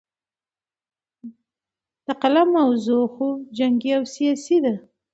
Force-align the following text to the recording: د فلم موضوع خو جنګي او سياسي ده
د 2.05 2.07
فلم 2.19 2.47
موضوع 2.57 3.03
خو 3.13 3.27
جنګي 3.57 3.91
او 3.97 4.03
سياسي 4.15 4.57
ده 4.63 4.73